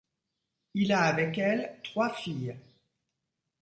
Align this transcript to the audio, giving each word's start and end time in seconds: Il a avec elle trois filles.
Il 0.73 0.93
a 0.93 1.01
avec 1.03 1.37
elle 1.37 1.77
trois 1.83 2.09
filles. 2.11 2.55